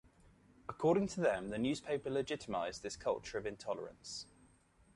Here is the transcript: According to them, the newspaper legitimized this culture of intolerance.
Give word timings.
According 0.67 1.09
to 1.09 1.21
them, 1.21 1.49
the 1.49 1.59
newspaper 1.59 2.09
legitimized 2.09 2.81
this 2.81 2.95
culture 2.95 3.37
of 3.37 3.45
intolerance. 3.45 4.25